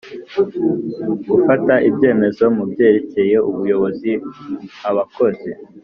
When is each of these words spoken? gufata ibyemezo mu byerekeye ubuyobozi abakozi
gufata 1.31 1.73
ibyemezo 1.89 2.43
mu 2.55 2.63
byerekeye 2.71 3.35
ubuyobozi 3.49 4.11
abakozi 4.89 5.49